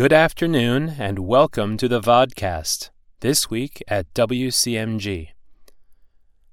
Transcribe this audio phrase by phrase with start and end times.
[0.00, 2.88] Good afternoon and welcome to the Vodcast,
[3.20, 5.32] this week at WCMG.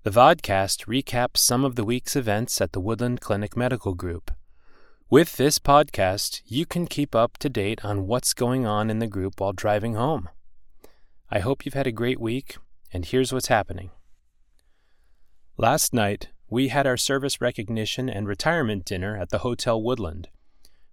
[0.04, 4.32] The Vodcast recaps some of the week's events at the Woodland Clinic Medical Group.
[5.10, 9.08] With this podcast, you can keep up to date on what's going on in the
[9.08, 10.28] group while driving home.
[11.32, 12.58] I hope you've had a great week,
[12.92, 13.92] and here's what's happening.
[15.56, 20.28] Last night, we had our service recognition and retirement dinner at the Hotel Woodland.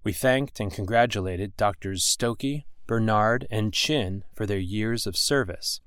[0.05, 5.81] We thanked and congratulated Doctors Stokey, Bernard, and Chin for their years of service.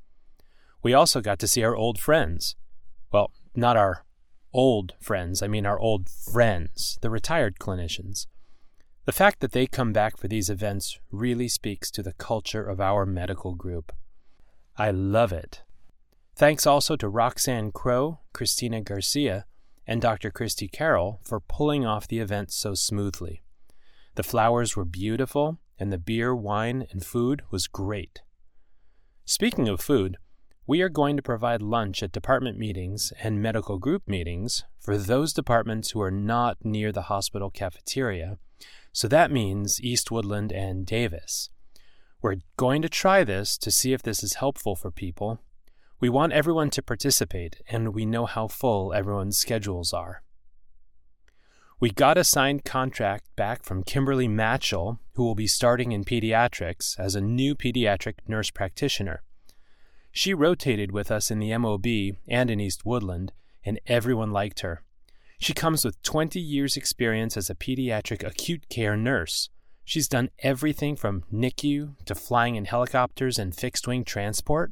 [0.81, 2.55] We also got to see our old friends.
[3.11, 4.05] Well, not our
[4.51, 8.25] old friends, I mean our old friends, the retired clinicians.
[9.05, 12.81] The fact that they come back for these events really speaks to the culture of
[12.81, 13.91] our medical group.
[14.75, 15.61] I love it.
[16.35, 19.45] Thanks also to Roxanne Crow, Christina Garcia,
[19.85, 20.31] and Dr.
[20.31, 23.43] Christy Carroll for pulling off the event so smoothly.
[24.17, 28.23] The flowers were beautiful, and the beer, wine, and food was great.
[29.25, 30.17] Speaking of food,
[30.65, 35.33] we are going to provide lunch at department meetings and medical group meetings for those
[35.33, 38.39] departments who are not near the hospital cafeteria.
[38.91, 41.51] So that means East Woodland and Davis.
[42.19, 45.41] We're going to try this to see if this is helpful for people.
[45.99, 50.23] We want everyone to participate, and we know how full everyone's schedules are.
[51.79, 56.99] We got a signed contract back from Kimberly Matchell, who will be starting in pediatrics
[56.99, 59.21] as a new pediatric nurse practitioner.
[60.11, 61.85] She rotated with us in the MOB
[62.27, 63.31] and in East Woodland,
[63.63, 64.81] and everyone liked her.
[65.37, 69.49] She comes with 20 years' experience as a pediatric acute care nurse.
[69.85, 74.71] She's done everything from NICU to flying in helicopters and fixed wing transport.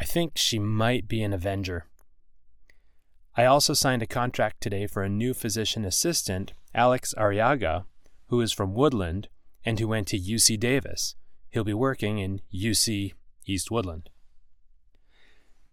[0.00, 1.84] I think she might be an Avenger.
[3.34, 7.84] I also signed a contract today for a new physician assistant, Alex Ariaga,
[8.26, 9.28] who is from Woodland
[9.64, 11.14] and who went to UC Davis.
[11.48, 13.12] He'll be working in UC
[13.46, 14.10] East Woodland.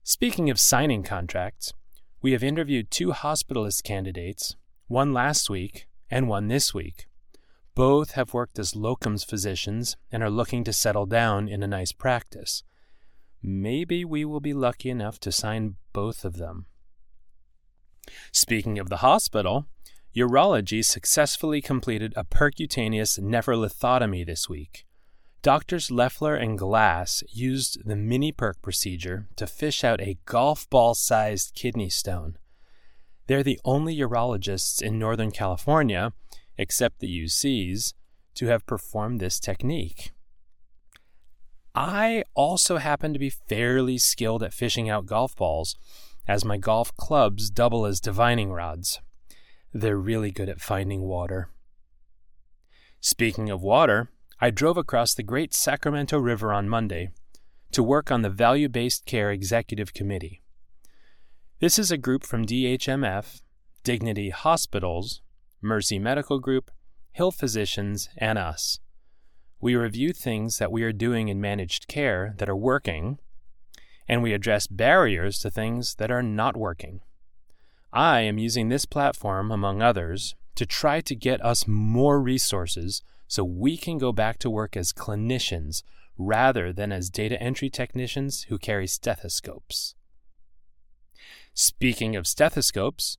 [0.04, 1.74] Speaking of signing contracts,
[2.22, 4.56] we have interviewed two hospitalist candidates,
[4.88, 7.08] one last week and one this week.
[7.76, 11.92] Both have worked as locums physicians and are looking to settle down in a nice
[11.92, 12.64] practice.
[13.44, 16.66] Maybe we will be lucky enough to sign both of them.
[18.32, 19.66] Speaking of the hospital,
[20.16, 24.86] urology successfully completed a percutaneous nephrolithotomy this week.
[25.42, 30.94] Doctors Leffler and Glass used the mini perc procedure to fish out a golf ball
[30.94, 32.38] sized kidney stone.
[33.28, 36.14] They're the only urologists in Northern California,
[36.58, 37.94] except the UCs,
[38.36, 40.12] to have performed this technique.
[41.74, 45.78] I also happen to be fairly skilled at fishing out golf balls,
[46.30, 49.02] as my golf clubs double as divining rods.
[49.74, 51.50] They're really good at finding water.
[53.02, 57.10] Speaking of water, I drove across the Great Sacramento River on Monday
[57.72, 60.44] to work on the Value Based Care Executive Committee.
[61.62, 63.42] This is a group from DHMF,
[63.84, 65.22] Dignity Hospitals,
[65.64, 66.70] Mercy Medical Group,
[67.12, 68.80] Hill Physicians, and us.
[69.60, 73.18] We review things that we are doing in managed care that are working
[74.10, 77.02] and we address barriers to things that are not working.
[77.94, 83.44] I am using this platform, among others, to try to get us more resources so
[83.44, 85.84] we can go back to work as clinicians
[86.18, 89.94] rather than as data entry technicians who carry stethoscopes.
[91.54, 93.18] Speaking of stethoscopes,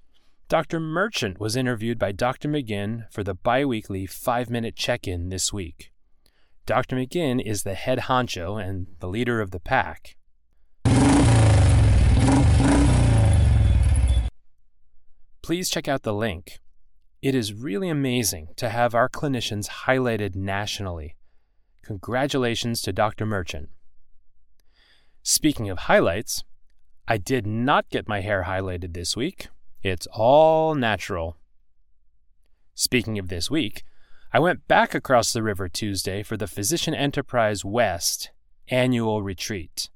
[0.49, 0.81] Dr.
[0.81, 2.49] Merchant was interviewed by Dr.
[2.49, 5.93] McGinn for the biweekly five minute check in this week.
[6.67, 6.97] Dr.
[6.97, 10.17] McGinn is the head honcho and the leader of the pack.
[15.50, 16.61] Please check out the link.
[17.22, 21.16] It is really amazing to have our clinicians highlighted nationally.
[21.83, 23.27] Congratulations to Dr.
[23.27, 23.69] Merchant.
[25.25, 26.44] Speaking of highlights,
[27.09, 29.49] I did not get my hair highlighted this week.
[29.83, 31.37] It's all natural.
[32.77, 33.83] Speaking of this week,
[34.33, 38.30] I went back across the river Tuesday for the Physician Enterprise West
[38.69, 39.91] annual retreat.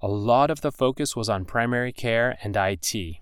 [0.00, 3.20] A lot of the focus was on primary care and IT.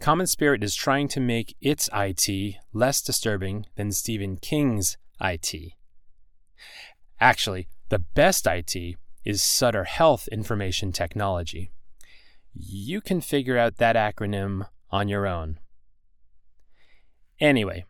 [0.00, 5.54] Common Spirit is trying to make its IT less disturbing than Stephen King's IT.
[7.20, 11.70] Actually, the best IT is Sutter Health Information Technology.
[12.54, 15.58] You can figure out that acronym on your own.
[17.38, 17.84] Anyway,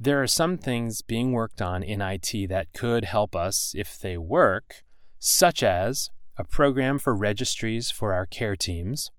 [0.00, 4.18] there are some things being worked on in IT that could help us if they
[4.18, 4.82] work,
[5.20, 9.12] such as a program for registries for our care teams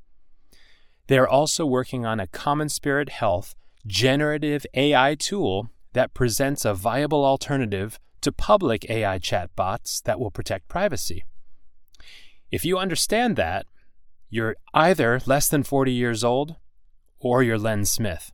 [1.07, 3.55] they are also working on a Common Spirit Health
[3.85, 10.69] generative AI tool that presents a viable alternative to public AI chatbots that will protect
[10.69, 11.25] privacy.
[12.51, 13.65] If you understand that,
[14.29, 16.55] you're either less than 40 years old
[17.19, 18.31] or you're Len Smith.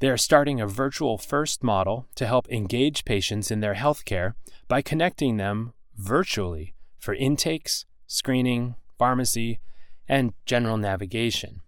[0.00, 4.34] They are starting a virtual first model to help engage patients in their healthcare
[4.68, 9.60] by connecting them virtually for intakes, screening, pharmacy,
[10.08, 11.60] and general navigation.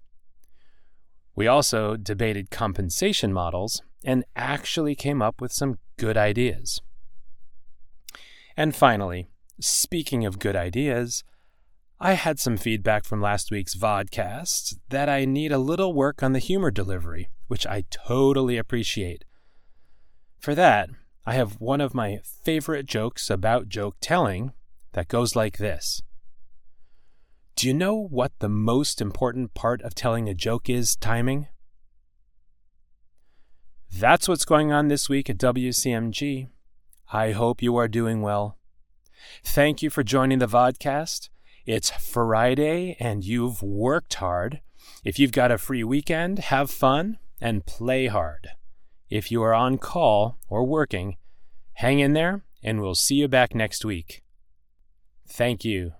[1.35, 6.81] We also debated compensation models and actually came up with some good ideas.
[8.57, 9.27] And finally,
[9.61, 11.25] speaking of good ideas,
[12.01, 16.33] I had some feedback from last week's vodcast that I need a little work on
[16.33, 19.25] the humor delivery, which I totally appreciate.
[20.39, 20.91] For that,
[21.25, 24.53] I have one of my favorite jokes about joke telling
[24.93, 26.03] that goes like this
[27.57, 31.47] Do you know what the most important part of telling a joke is, timing?
[33.93, 36.49] That's what's going on this week at WCMG.
[37.13, 38.59] I hope you are doing well.
[39.45, 41.29] Thank you for joining the vodcast.
[41.65, 44.61] It's Friday and you've worked hard.
[45.05, 48.49] If you've got a free weekend, have fun and play hard.
[49.09, 51.19] If you are on call or working,
[51.75, 54.25] hang in there and we'll see you back next week.
[55.29, 55.93] Thank you.